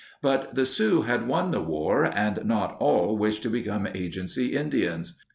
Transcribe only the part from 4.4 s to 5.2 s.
Indians.